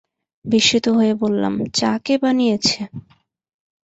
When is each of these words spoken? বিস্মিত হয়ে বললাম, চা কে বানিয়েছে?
বিস্মিত 0.45 0.85
হয়ে 0.97 1.13
বললাম, 1.23 1.53
চা 1.77 1.91
কে 2.05 2.13
বানিয়েছে? 2.23 2.79